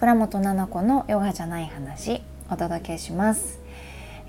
[0.00, 3.60] 倉本々子のヨガじゃない話お届けします、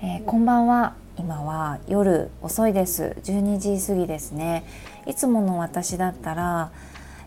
[0.02, 0.92] えー、こんばんは。
[1.16, 3.16] 今は夜遅いです。
[3.22, 4.64] 12時過ぎですね。
[5.06, 6.72] いつもの私だったら、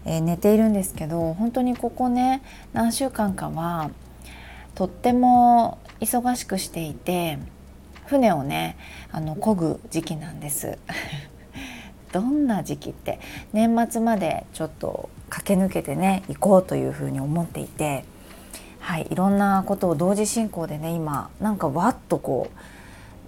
[0.05, 3.89] えー、寝ているんですけど本当にここね何週間かは
[4.75, 7.39] とっても忙しくしていて
[8.05, 8.77] 船をね
[9.11, 10.77] あの漕ぐ時期なんです。
[12.13, 13.19] どんな時期って
[13.53, 18.05] 年末までちょっと駆け抜けてね行こうというふうに思っていて、
[18.85, 22.51] はい、いろんなことを同時進行でね今なんかわっとこ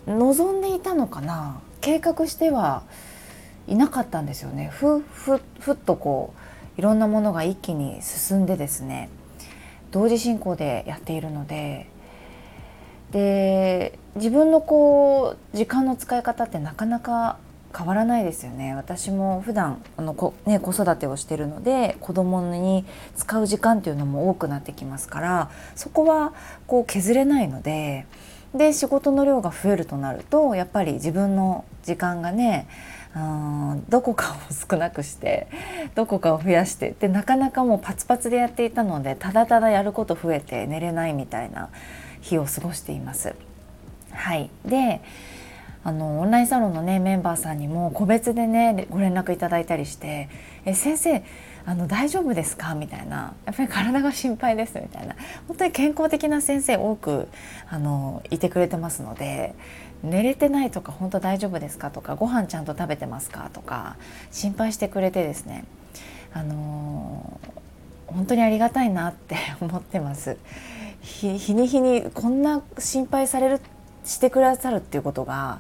[0.06, 1.60] う望んでいたのかな。
[1.82, 2.84] 計画しては
[3.66, 4.68] いなかったんですよね。
[4.72, 6.36] ふふふっとこ
[6.78, 9.10] ういろんなものが一気に進んでですね
[9.90, 11.90] 同時進行でやっているので
[13.10, 17.38] で自分のこう時間の使い方ってなかなか
[17.76, 26.34] 変わらないですよね私も普段あのこ、ね、子育てをしてるので子供に使う時間っていうのも多くなってきますからそこは
[26.66, 28.06] こう削れないので
[28.56, 32.68] で仕事の量が増えるとなるとやっぱり自分の時間がね
[33.16, 35.48] うんどこかを少なくして
[35.96, 41.70] どこかを増やしてでなかなかもうパツパツでやっていたのでただただやること増えて寝れないみたいな
[42.22, 43.36] 日を過ごしています。
[44.12, 45.02] はい、で
[45.88, 50.28] あのオンラインサロンのねメンバーさんにも個別でねご連絡いただいたりして
[50.66, 51.24] 「え先生
[51.66, 55.16] あの大丈夫ですか?」みたいな「やっぱり体が心配です」みたいな。
[55.48, 57.30] 本当に健康的な先生多く
[57.70, 59.56] あのいてくれてますので
[60.04, 61.90] 寝れてないとか本当大丈夫ですか？
[61.90, 63.50] とかご飯ちゃんと食べてますか？
[63.54, 63.96] とか
[64.30, 65.64] 心配してくれてですね。
[66.34, 67.40] あの
[68.08, 70.36] 本当にありがたいなって思ってます。
[71.00, 73.62] 日に日にこんな心配される
[74.08, 75.60] してくださるっていうことが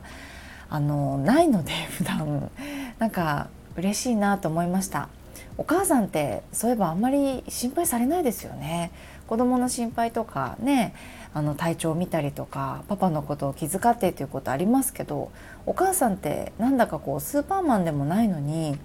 [0.69, 2.49] あのないので 普段。
[2.97, 5.09] なんか嬉しいなと思いました。
[5.57, 8.91] お母さんってそういえばあんまり心配されないですよね。
[9.27, 10.93] 子供の心配とかね
[11.33, 15.31] あの体調を見たりとかパパのことを気遣ってということありますけど
[15.65, 18.79] お母さんってなんだかこうスーパーマンでもないのに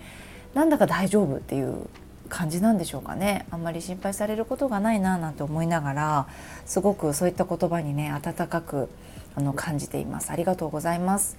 [0.52, 1.86] なんだか大丈夫っていう
[2.28, 3.46] 感じなんでしょうかね。
[3.50, 6.26] あんまり心配されることがないななんて思いながら
[6.66, 8.88] すごくそういった言葉にね温かく
[9.34, 10.30] あの感じています。
[10.30, 11.36] ありがとうございます。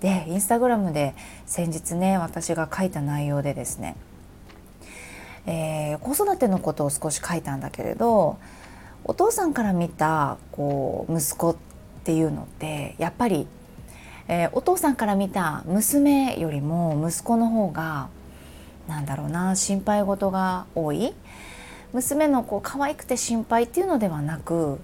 [0.00, 1.14] でインスタグラムで
[1.46, 3.96] 先日ね私が書いた内容でですね、
[5.46, 8.38] えー、子育てのことを少し書いたんだけれど
[9.04, 11.56] お父さんから見たこう息子っ
[12.04, 13.46] ていうのってやっぱり、
[14.28, 18.08] えー、お父さんから見た娘よりも息子の方が
[18.86, 21.14] なんだろうな心配事が多い。
[21.92, 24.78] 娘のこう可愛くて心配っていうのではなく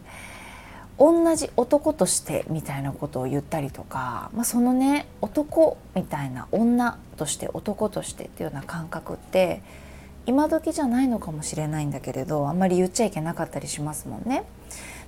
[0.99, 9.63] 同じ男としてみたいなことを言ったりとか、まあ、そのね男みたいな女として男としてっていうような感覚って
[10.27, 14.45] 今時じゃないのかもしれないんだけれどあんまり言っちゃいけなかったりしますもんね。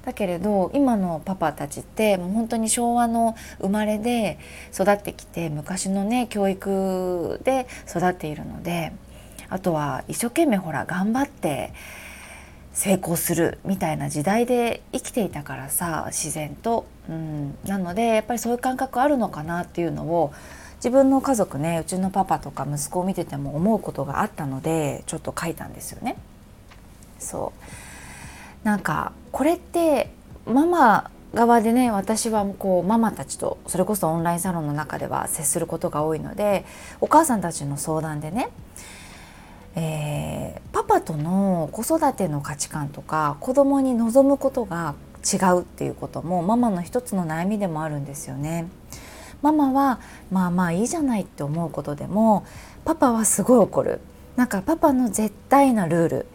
[0.05, 4.39] だけれど今のパパたちってもう本当に昭和の生まれで
[4.73, 8.93] 育ってきて昔のね教育で育っているので
[9.49, 11.73] あとは一生懸命ほら頑張って
[12.77, 20.35] 成功するみたいな時代で生きていたからさ自然と、うん、なのでやっぱりそういう感覚あるのかなっていうのを
[20.77, 26.17] 自分の家族ねうちのパパとか息子を見てても思うことがあったのでちょっと書いたんですよね。
[27.19, 27.55] そ
[28.63, 28.67] う。
[28.67, 30.11] なんかこれって
[30.45, 36.67] ママ側でね私はこうママたちとそれこそオンラインサロンの中では接することが多いので
[37.01, 38.51] お母さんたちの相談でね
[39.79, 40.16] えー、
[40.97, 44.95] パパとの子育ての価値観とか子供に望むことが
[45.31, 48.67] 違うっていうこともママの一つの悩みでもあるんですよね。
[49.43, 52.47] ママはまあまあいいじゃないって思うことでも
[52.87, 54.01] パパはすごい怒る
[54.37, 56.27] なんかパパの絶対なルール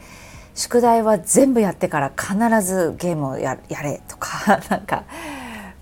[0.53, 5.05] 宿題は全部やってから必ずゲームをやれとか なんか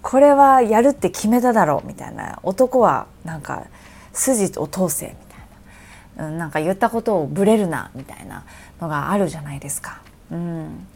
[0.01, 3.65] これはやるって決めただろうみたいな男はなんか
[4.13, 5.28] 筋を通せみたいな。
[6.19, 8.43] なんか言ったことをブレるなみたいな
[8.81, 10.01] のがあるじゃないですか。
[10.31, 10.87] うん、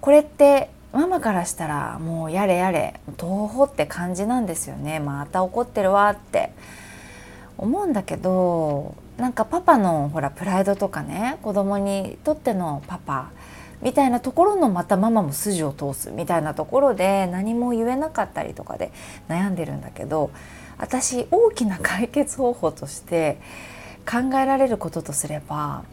[0.00, 5.00] これってママからしたらもうやれやれ東宝って感じなんですよね。
[5.00, 6.50] また怒ってるわって。
[7.58, 13.30] 思うんだけどなんかパパのほらプライドとかね子供にとってのパパ
[13.82, 18.92] みたいなところのまたママも筋を通すみたいなところで何も言えなかったりとかで
[19.28, 20.30] 悩んでるんだけど
[20.78, 23.40] 私大きな解決方法として
[24.08, 25.84] 考えられることとすれば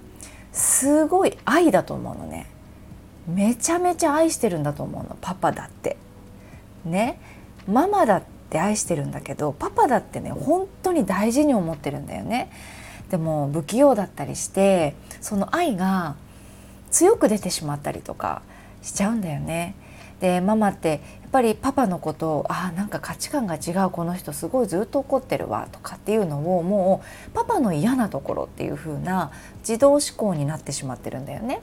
[0.54, 2.48] すごい愛だと思うのね。
[3.28, 5.98] めちゃめちゃ愛してるんだと思うのパパだって。
[6.86, 7.20] ね。
[7.68, 12.50] ママだって愛してるんだけどパパだってね本当に大事に思ってるんだよね。
[13.10, 16.16] でも不器用だったりしてその愛が
[16.92, 18.42] 強く出てしまったりとか
[18.82, 19.76] しちゃうんだよね。
[20.26, 20.90] でママって
[21.22, 31.62] やっぱりパパのことをあなんか価値観が違うこの人すごいずっと怒ってるわとかっていうのをもうパパの嫌なところっていう風な自動思考になってしまってるんだよね。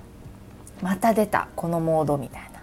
[0.81, 2.63] また出たこのモードみたいな。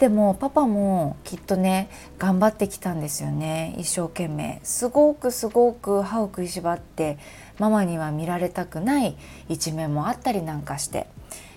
[0.00, 1.88] でもパパもきっとね
[2.18, 7.16] 頑張ってきたんですよね一生懸命すごくすごく歯を食いしばって
[7.58, 9.16] ママには見られたくない
[9.48, 11.06] 一面もあったりなんかして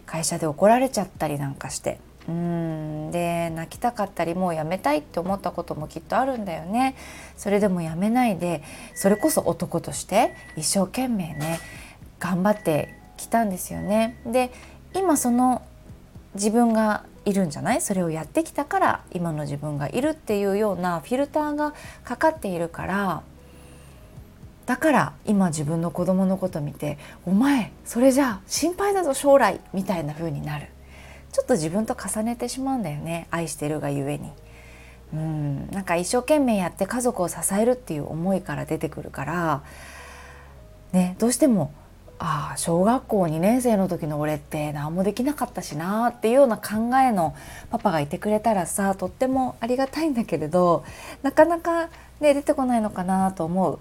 [0.05, 3.11] 会社で怒られちゃったりなんかしてうん。
[3.11, 6.95] で泣きたかったりもうやめたいって思ったこともきっとあるんだよね。
[7.35, 8.61] それでもやめないで
[8.93, 11.59] それこそ男として一生懸命ね
[12.19, 14.15] 頑張ってきたんですよね。
[14.25, 14.51] で
[14.93, 15.63] 今その
[16.35, 17.81] 自分がいるんじゃない？
[17.81, 21.73] それをやってきたから今の自分がいるっていうようなフィルターが
[22.03, 23.23] かかっているから
[24.65, 30.67] だから今自分の子供のこと見て「お前それじゃあ心配だぞ将来」みたいな風になる。
[31.31, 34.31] ちょっと自分と重ねてしまうんだよね愛してるがゆえに。
[35.13, 39.63] うんなんか一生懸命やって家族を支えるっていう思いから出てくるから
[40.91, 41.73] ねどうしても
[42.19, 47.33] ああ小学校2年生の時の俺って何もできなかったしなっていうような考えの
[47.71, 50.83] パパがいてくれたらさとってもありがたいんだけれど
[51.23, 51.87] なかなか、
[52.19, 53.79] ね、出てこないのかなと思う。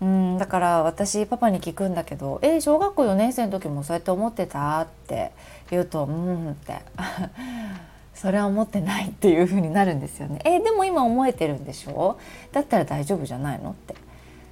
[0.00, 5.32] うんだから私パパに聞くんだけど「え小学校4年生の時もそうやって思ってた?」って
[5.70, 6.74] 言うと「うん」って。
[8.14, 10.40] それは思ってないっていう風になるんですよね。
[10.44, 12.16] えでも今思えてるんでしょ
[12.50, 13.72] だったら大丈夫じゃないの？
[13.72, 13.94] って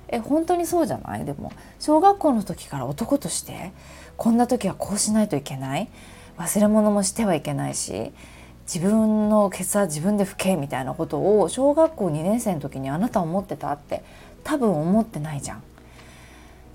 [0.08, 1.24] え本当にそうじゃない？
[1.24, 1.50] でも
[1.80, 3.72] 小学校の時から男として
[4.18, 5.88] こんな時はこうしないといけない
[6.36, 8.12] 忘れ物もしてはいけないし
[8.66, 14.02] 自分のケツは自分で拭けみたいなことを小学校2年生の時にあなた思ってたって
[14.42, 15.62] 多分思ってないじゃん。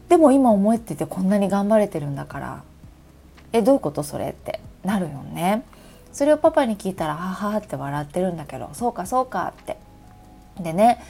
[0.08, 2.64] でも今思っててこんなに頑張れてるんだから
[3.54, 5.64] えどういうことそれってなるよね。
[6.12, 9.78] それをパパに聞いたらははって笑ってるんだけどそうかそうかって。
[10.60, 11.02] でね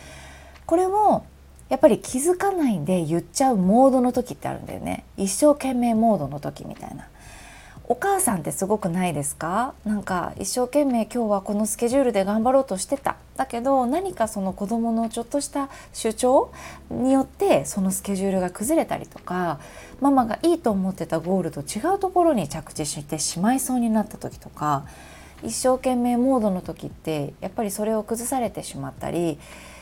[0.66, 1.26] これも
[1.70, 7.08] やっぱり気づかないで言っちゃうモードの時ってあるんだよね一生懸命モードの時みたいな
[7.92, 9.74] お母さんってすごくないですか？
[9.84, 13.18] なんか一生懸命今日はこのスケジュールで頑張ろうとしてた。
[13.36, 16.52] だけど何かその子供のちょっとした主張
[16.92, 19.60] によってそのスケジュールが崩れたりとか
[20.02, 24.86] ママがいいと思ってたゴールと違うところに着地してしまいそうになった時とか
[25.42, 29.40] 一生懸命モードの時ってやっぱりそれを崩されてしまったり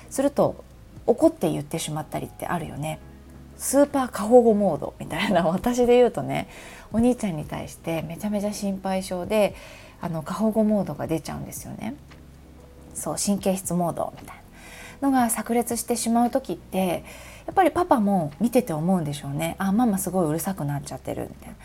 [0.09, 0.63] すると
[1.07, 2.99] 怒って言ってしまったりってあるよね。
[3.57, 6.47] スーパー過保護モードみたいな 私で言うとね
[6.93, 9.55] お兄ちゃんに対してめちゃめちゃ心配性で
[10.01, 11.95] あの過保護モードが出ちゃうんですよね。
[12.93, 14.47] そう神経質モードみたいな。
[15.01, 17.03] のが炸裂してしまう時って
[17.45, 19.55] やっぱりパパも見てて思うんでしょうね。
[19.57, 21.55] あママすごいうるさくなっちゃってるみたいな。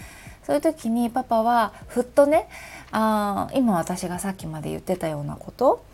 [0.44, 2.48] そういう時にパパはふっとね
[2.90, 5.84] あ今私がさっきまで言ってたようなこと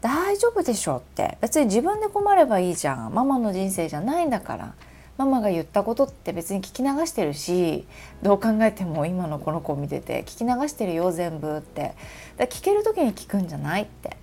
[0.00, 1.38] 大丈夫でしょうって。
[1.40, 3.14] 別に自分で困ればいいじゃん。
[3.14, 4.74] ママの人生じゃないんだから。
[5.18, 7.84] ママが言ったことって別に聞き流してるし
[8.22, 11.94] どう考えても今のこの子を見てて聞き流してるよ全部って。
[12.36, 14.16] だ聞ける時に聞くんじゃないって。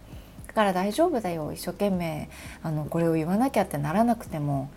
[0.47, 2.29] だから大丈夫だよ一生懸命。
[2.63, 4.71] あのこれを言わなきゃってならなくても、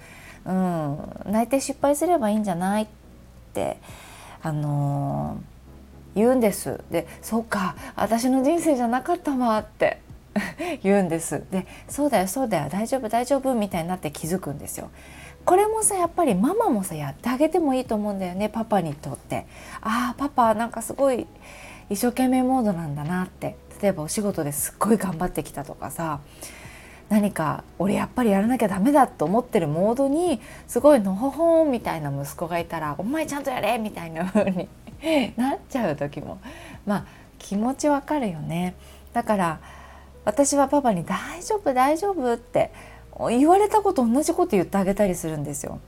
[0.44, 2.87] うん、泣いて失敗すればいいんじゃないっ
[3.55, 3.79] て。
[4.43, 6.81] あのー、言うんです。
[6.91, 10.01] でそうか私の人生じゃなかったわって。
[10.82, 11.44] 言うんです。
[11.53, 14.91] でそうだよそうだよ大丈夫大丈夫みたいになって気づくんですよ。
[15.48, 19.46] これもさやっぱりママもさやってあげてもいいと思うんだよねパパにとって
[19.81, 21.26] ああパパなんかすごい
[21.88, 26.20] 一生懸命モードなんだなって例えばお仕事ですっごい頑張ってきたとかさ
[27.08, 34.69] 何か俺やっぱりやらなきゃダメだと思ってるモードにすごいのほほんみたいな息子がいたら「お前ちゃんとやれ!」みたいな風に
[35.38, 36.40] なっちゃう時も
[36.84, 37.05] まあ
[37.38, 38.74] 気持ちわかるよね。
[39.14, 39.60] だから
[40.26, 42.70] 私はパパに「大丈夫大丈夫」って
[43.27, 45.81] 言われたこと同じこと言ってあげたりするんですよ。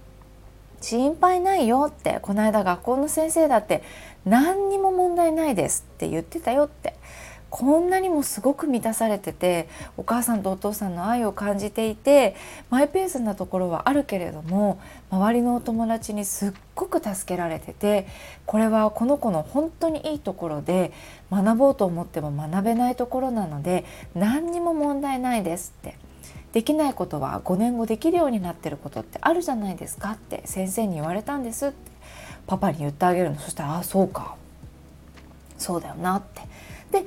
[0.81, 3.83] 心配ないよってこの間学校の先生だって
[4.25, 6.95] 何にも問題ないですって言ってたよって
[7.51, 12.37] こんなにもすごく満たされててお母さんとお父さんの愛を感じていて
[12.71, 18.07] マイペースなところはあるけれども周りのお友達にすっごく助けられてて
[18.47, 20.93] これはこの子の本当にいいところで
[21.31, 23.85] 学ぼうと思っても学べないところなので
[24.15, 26.10] 何にも問題ないですって。
[26.53, 31.69] できないことは5年後できるようになってることってあるじゃないですかって先生に言われたんです。
[31.69, 31.77] って
[32.47, 33.39] パパに言ってあげるの。
[33.39, 34.35] そしたら「ああそうか
[35.59, 36.43] そうだよな」って。
[36.91, 37.07] で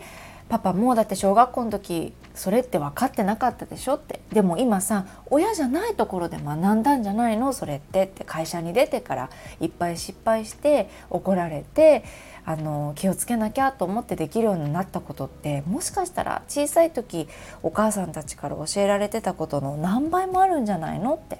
[0.49, 7.53] パパもうだって小学校の時それって分かってなかったでしょってでも今さ親じゃないところで学んだんじゃないの？
[7.53, 8.23] それってって。
[8.23, 12.03] 会社に出てからいっぱい失敗して怒られて
[12.45, 17.27] あの気をつけなきゃと思ってできるようになったことってもしかしたら小さい時
[17.61, 21.39] お母さんたちから教えられてたことの何倍もあるんじゃないのって。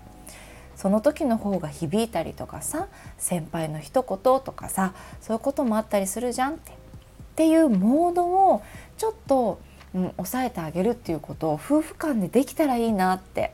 [0.75, 2.87] その時の方が響いたりとかさ
[3.19, 6.71] 先輩の一言とかさそういうこともあったりするじゃんって。
[6.71, 8.61] っていうモードを
[8.97, 9.59] ちょっと、
[9.95, 13.53] うん、抑えてあげるっていうことを夫婦間でできたらいいなって。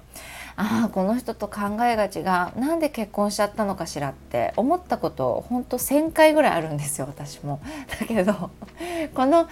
[0.62, 2.24] ああこの人と考えが違う
[2.60, 7.62] なんで結婚しちゃったのかしらって思ったことほんと1,000回ぐらいあるんですよ私も。
[7.98, 8.52] だけど
[9.16, 9.48] この、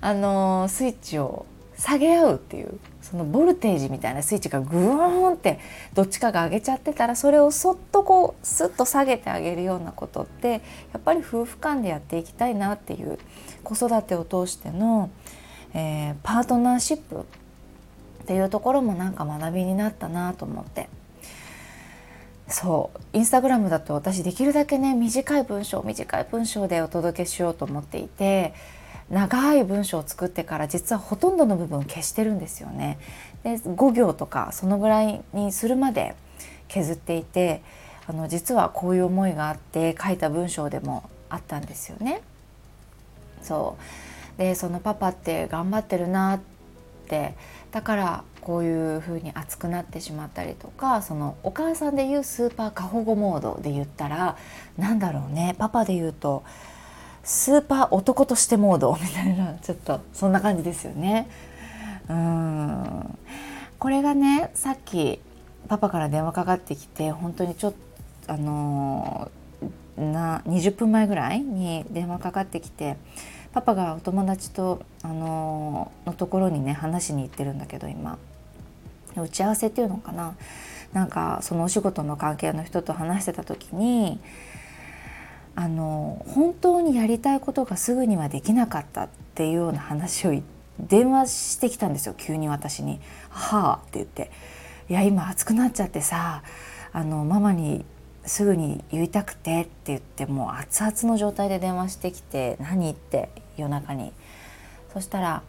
[0.00, 5.58] あのスイッチを下げ合うっていうそのボルテージみたいなスイッチがグーンって
[5.94, 10.60] どっちかが上げちゃってたらそれをそっとこうスッと下げてあげるようなことってや
[10.98, 13.18] っぱり夫婦間でやっていきたいなっていう
[13.64, 15.10] 子育てを通しての、
[15.74, 17.26] えー、パートナーシップ
[18.32, 20.88] っていうところもなんか学びになったなと思って
[22.48, 28.54] そうインスタグラムだと私できるだけね短い文章短い文章でお届けしようと思っていて
[29.10, 32.98] 長い文章を作ってから実はほとんどの部分消してるんですよね。
[33.42, 36.14] で5行とかそのぐらいにするまで
[36.68, 37.60] 削っていて
[38.06, 42.22] あの実はこういう思いがあって書いた文章でもあったんですよね。
[43.42, 43.76] そ
[44.36, 46.40] うでそのパパって頑張ってるなっ
[47.70, 54.36] だからこういう風に熱くなってしまったりとかそのお母さんでいうスーパー過保護モードで言ったら
[54.76, 56.42] 何だろうねパパで言うと
[57.22, 61.28] スーパー男としてモード みたいなちょっとそんな感じですよね。
[62.08, 63.18] うん
[63.78, 65.20] これがねさっき
[65.68, 67.72] パパから電話かかってきて本当にちょっ
[68.26, 69.30] とあの
[69.96, 72.96] な20分前ぐらいに電話かかってきて
[73.52, 78.18] パパがお友達とあののところにね話しに行ってるんだけど今。
[79.14, 80.34] 打ち合わせっていうのかな。
[80.92, 84.20] なんかそのお仕事の関係の人と話してた時に
[85.54, 90.42] あの本当にやりたいことがすぐにはできなかったっていうような話を
[90.78, 92.14] 電話してきたんですよ。
[92.16, 94.30] 急に私に「はあ」って言って
[94.90, 96.42] 「いや今暑くなっちゃってさ
[96.92, 97.86] あのママに
[98.24, 104.12] すぐに言いたくて」って言ってもう熱々の状態で電話してきて「何?」って夜中に
[104.92, 105.42] そしたら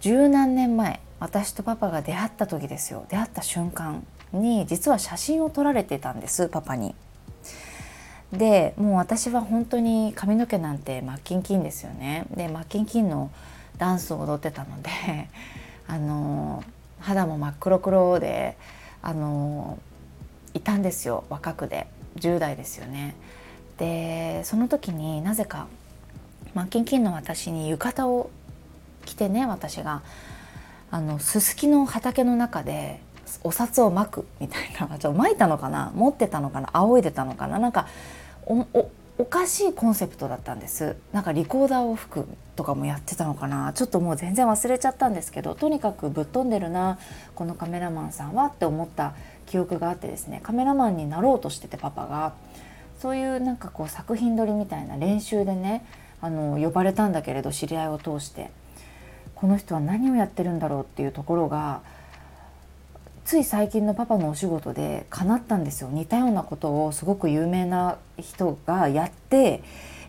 [0.00, 6.94] 十何年前私とパパが出会った時ですよ出会った瞬間に実は写真を撮られてたんですパパに。
[8.32, 13.30] でもう私は本当に髪の毛なんてマッキンキンですよねでマッキンキンの
[13.76, 14.90] ダンスを踊ってたので
[15.86, 16.64] あの
[16.98, 18.56] 肌も真っ黒黒で
[19.02, 19.78] あの
[20.54, 23.14] いたんですよ若くで10代ですよね。
[23.78, 25.66] でその時になぜか
[26.54, 28.30] マッキンキンの私に浴衣を
[29.04, 30.02] 着てね私が。
[30.94, 33.00] あのすすきの畑の中で
[33.44, 34.86] お札をまくみたいな。
[35.00, 35.90] ちょっとまいたのかな？
[35.94, 36.68] 持ってたのかな？
[36.74, 37.58] 仰いでたのかな？
[37.58, 37.86] なんか
[38.44, 38.66] お
[39.16, 40.96] おかしいコンセプトだったんです。
[41.14, 43.72] なんかリコーダーを吹くとかもやってたのかな？
[43.72, 46.98] ちょっともう全然忘れちゃったんですけどとにかくぶっ飛んでるな
[47.34, 49.14] このカメラマンさんはって思った
[49.52, 52.32] 記憶があってですねカメラマンになろうとしててパパが
[52.98, 55.84] そういうなんかこう作品撮りみたいな練習でね
[56.22, 58.50] あの呼ばれたんだけれど知り合いを通して
[59.34, 61.82] この人は何をやってるんだろうっていうところが
[63.26, 69.62] つい最近のパパのお仕事で叶ったんですよ似たようなことをすごく有名な人がやって、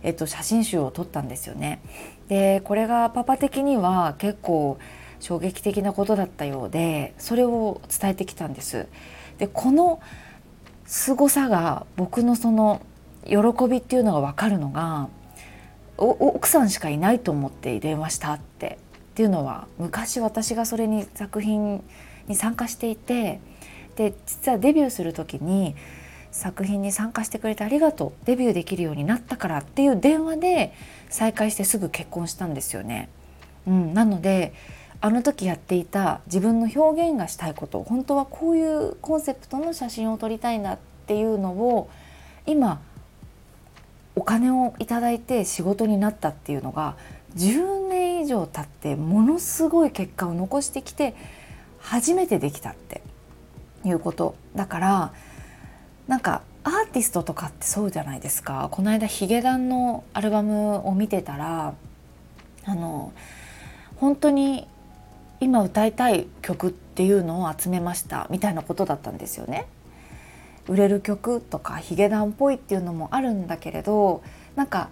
[0.03, 1.81] えっと、写真集を撮ったんですよね。
[2.29, 4.77] でこれがパパ的には結構
[5.19, 8.87] 衝撃的なことだったようでそれを伝えてきたんです。
[9.37, 10.01] でこの
[10.85, 12.81] 凄さが僕のその
[13.25, 13.37] 喜
[13.69, 15.09] びっていうのが分かるのが
[15.97, 18.77] 奥さんしかいないと思って電話したって
[19.11, 21.83] っていうのは昔私がそれに作品
[22.27, 23.39] に参加していて
[23.95, 25.75] で実はデビューする時に
[26.31, 30.73] 作品に参加してくれてありがとうデビューできるようになったからっていう電話で
[31.09, 33.07] 再会してすぐ結婚したんですよね。
[33.67, 34.53] うん、なので
[35.03, 41.89] あの時やっていた自分の表現がしたいこと本当はこういうコンセプトの写真を撮りたいなっていうのを
[42.45, 42.81] 今
[44.15, 46.95] お金をいただいて仕事になったっていうのが
[47.35, 51.15] 10年以上経ってものすごい結果を残してきて
[51.79, 53.01] 初めてできたって
[53.83, 54.35] いうこと。
[54.55, 55.13] だから
[56.07, 58.69] なんかアーティストとかってそうじゃないですか。
[58.71, 61.73] この間ヒゲダンのアルバムを見てたら
[62.63, 63.11] あの
[63.97, 64.65] 本当に
[65.43, 69.67] 今歌いたい曲っていうのを集めましたみたいなことだったんですよね。
[70.67, 74.23] 売れる曲とかヒゲダンっぽいっていうのもあるんだけれど
[74.55, 74.89] なんか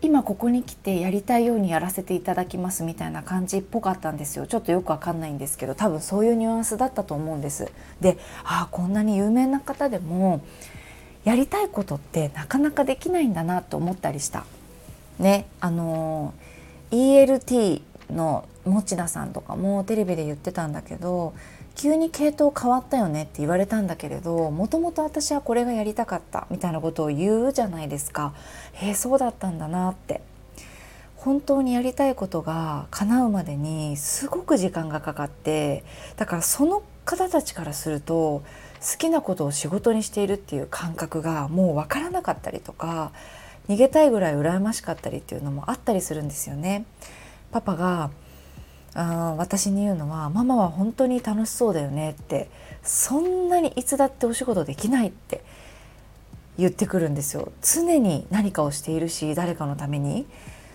[0.00, 4.48] 今ここに来てやりたいようにやらせていただきますみたいな感じっぽかったんですよ。
[4.48, 7.70] ちょっとよくわかんないんですけど多分そういうニュアンスだったと思うんです。
[8.00, 10.40] でああこんなに有名な方でも
[11.24, 14.44] やりたいことってなかなかできないんだなと思ったりした。
[15.20, 16.34] ねあの
[16.90, 17.82] ELT
[18.12, 21.34] の持田さんとかもテレビで言ってたんだけど
[21.74, 28.34] 急に系統変わったよねって言われたんだけれどもともと私はこれがやりたかったみたいなことを言うじゃないですか
[28.74, 30.20] へえそうだったんだなって
[31.16, 35.84] 本当にやりたいことが叶うまでにすごく時間がかかって
[36.16, 38.42] だからその方たちからすると
[38.80, 43.12] 好きなことを仕事にしているっていう感覚がもう分からなかったりとか
[43.68, 46.84] 逃げたいぐらい羨ましかったりっていうのもあったりするんですよね。
[47.52, 48.10] パパが
[48.94, 52.50] あ私に言うのは「ママは本当に楽しそうだよね」って
[52.82, 55.42] そんなにいつだってお仕事できないって
[56.58, 60.26] 言ってくるんですよ常に何かをしているし誰かのために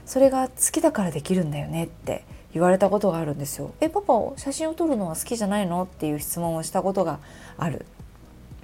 [0.05, 5.83] それが好きだからできるんだよねって言われたことがあるんですよえパパ写真を撮るのは好きじゃないの？
[5.83, 7.19] っていう質問をしたことが
[7.57, 7.85] ある。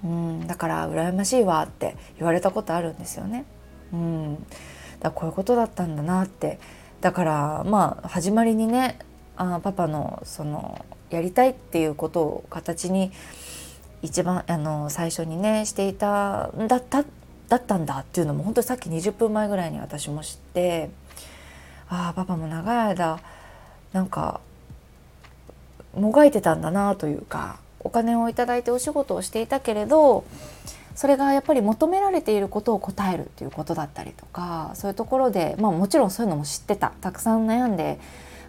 [0.04, 0.48] うん。
[0.48, 3.46] だから羨ましいわって言われたことあるんですよね。
[3.94, 4.46] うん。
[5.00, 6.60] だこういうことだったんだなって
[7.04, 8.98] だからまあ始まりにね
[9.36, 13.12] あパパのそのやりたいっていうことを形に
[14.02, 17.04] 一番あの最初にねしていただった
[17.50, 20.92] だったんだっていうのも本当にさっき20分前ぐらいに私も知って
[21.90, 23.20] ああパパも長い間
[23.92, 24.40] なんか
[25.94, 30.24] もがいてたんだなというかお金を頂いてお仕事をしていたけれど
[30.96, 38.00] それがやっぱり求められていることを答えるっていうことだったりとかそういうところで、まあ、もちろんそういうのも知ってたたくさん悩んで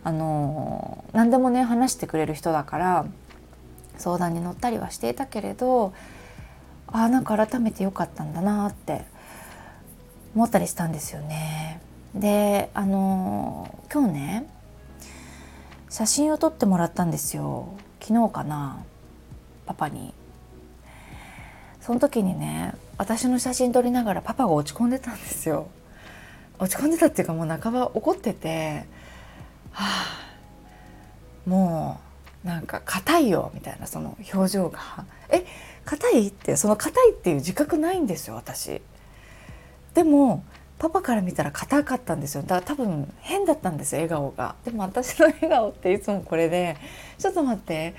[0.02, 3.06] あの何でもね話してくれる人だから
[3.96, 5.94] 相談に乗ったりはしていたけれど
[6.88, 9.04] あなんか改めてよかったんだなって
[10.34, 11.80] 思ったりしたんですよね。
[12.14, 14.46] であの今日ね
[15.88, 18.84] 写真を撮ってもらったんですよ昨日かな
[19.66, 20.12] パパに。
[21.84, 25.68] その時にね私の写真撮りながらパパが落ち込んでたんですよ。
[26.58, 28.86] 落ち込んでたっていうかもう半ば怒ってて
[29.70, 30.34] はあ
[31.44, 32.00] も
[32.42, 34.78] うなんか硬いよみたいなその表情が。
[35.28, 35.44] え
[35.84, 38.80] 硬いってその硬いっていう自覚ないんですよ私。
[39.92, 40.42] でも
[40.78, 42.42] パパから見たら硬かったんですよ。
[42.42, 44.54] だから多分変だったんですよ笑顔が。
[44.64, 46.78] でも私の笑顔っていつもこれで。
[47.18, 47.94] ちょっと待って。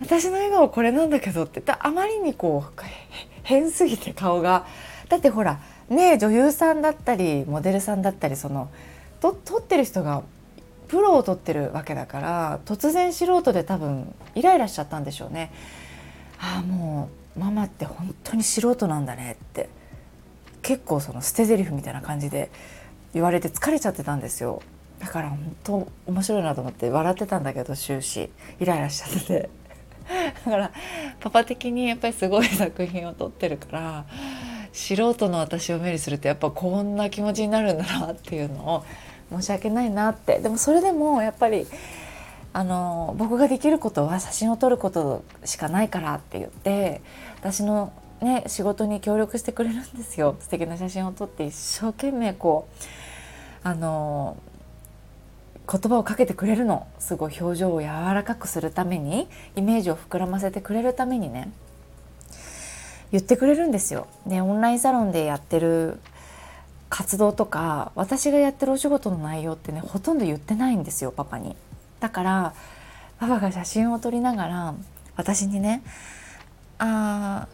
[0.00, 2.82] 私の笑顔これなんだけどってあまりにこう
[3.42, 4.66] 変すぎて顔が。
[5.08, 8.70] だってほらね女優さんだったりモデルさんだったりその
[9.20, 10.22] と撮ってる人が
[10.88, 15.52] プロを取ってるわけだから突然素人で多分イライラしちゃったんでしょうね。
[16.38, 19.68] ああもうママって本当に素人なんだねって。
[20.62, 22.50] 結構その捨て台詞みたいな感じで
[23.14, 24.62] 言われて疲れちゃってたんですよ。
[24.98, 28.30] だから本当面白いなと思って笑ってたんだけど終始。
[28.60, 29.59] イライラしちゃってて。
[30.44, 30.72] だから
[31.20, 34.04] パパ的にやっぱりすごい作品を撮ってるから
[34.72, 38.84] 素人の私を目にするとやっぱこんな気持ちになるんだなっていうのを
[39.30, 40.38] 申し訳ないなって。
[40.38, 41.66] でもそれでもやっぱり
[42.52, 47.00] あの僕ができることは写真を撮ることしかないからって言って
[47.38, 50.36] 私のね仕事に協力してくれるんですよ。
[50.40, 52.68] 素敵な写真を撮って一生懸命こ
[53.64, 54.36] うあの
[55.70, 61.52] 言葉をかけてくれるのすごい表情を柔らかくするためにイメージを膨らませてくれるためにね
[63.12, 64.06] 言ってくれるんですよ。
[64.26, 65.98] でオンラインサロンでやってる
[66.88, 71.56] 活動とか私がやってるお仕事の内容ってねほとんど言ってないんですよパパに。
[72.00, 72.54] だから
[73.18, 74.74] パパが写真を撮りながら
[75.16, 75.82] 私にね
[76.78, 77.46] あ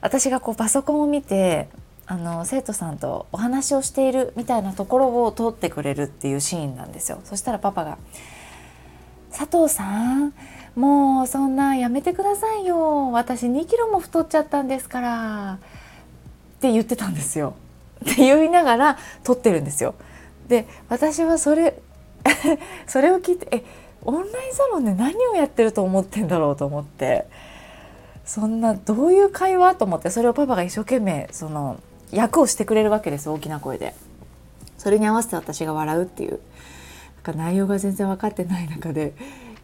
[0.00, 1.68] 私がこうパソコンを見て
[2.10, 7.20] あの生徒さんとお話をしているみたいなところを撮ってくれるっていうシーンなんですよ。
[7.24, 7.98] そしたらパパが
[9.30, 9.84] 「佐藤さ
[10.16, 10.32] ん
[10.74, 15.58] もうそんなやめてくださいよ私2キロも太っちゃったんですから」
[16.56, 17.52] って言ってたんですよ。
[18.02, 19.94] って言いながら撮ってるんですよ。
[20.48, 21.78] で私はそれ
[22.88, 23.64] それを聞いてえ
[24.02, 27.26] オンラインサロンで何をやってると思ってんだろうと思って
[28.24, 29.74] そんなどういう会話？
[29.74, 31.76] と思ってそれをパパが一生懸命その
[32.12, 33.94] 役をしてくれるわけです大きな声で。
[34.78, 36.40] それに合わせて私が笑うっていう
[37.16, 39.12] なんか内容が全然分かってない中で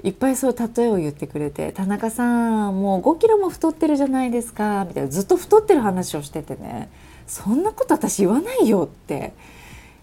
[0.02, 6.90] いっぱいそう例えを言ってくれて「田中さんもう5キロも太ってるじゃないですか」みたいなずっと太ってる話をしててね
[7.26, 9.32] そんなこと私言わないよって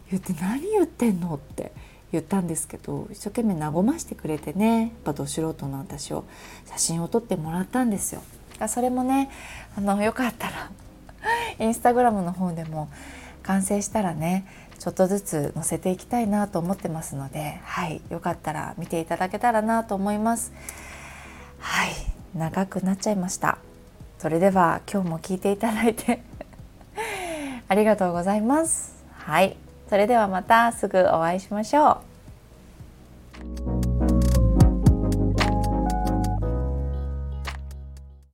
[0.10, 1.72] 言って何言ってんのって
[2.12, 6.24] 言ったんですけど一生懸命和ましてくれてねやっぱど素人の私を
[6.66, 8.22] 写真を撮ってもらったんですよ。
[8.68, 9.30] それもね
[9.78, 10.72] あのよかったら
[11.60, 12.90] インスタグラムの方でも
[13.44, 14.46] 完成したらね
[14.80, 20.52] ちょっとずつ載せていきたいなと思ってますのではいよかったら見ていただけたらなと思います。
[21.60, 21.92] はい
[22.36, 23.58] 長くなっちゃいました。
[24.18, 26.22] それでは今日も聞いていただいて
[27.68, 29.04] ありがとうございます。
[29.14, 29.56] はい
[29.90, 32.02] それではまたすぐお会いしましょ
[33.78, 33.81] う。